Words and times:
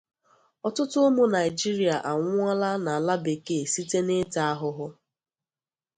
Otutu 0.67 0.95
umu 1.07 1.23
Nigeria 1.35 1.97
anwuala 2.11 2.69
n’ala 2.83 3.15
bekee 3.23 3.65
site 3.73 3.99
na 4.05 4.13
ita 4.23 4.41
ahuhu 4.53 4.87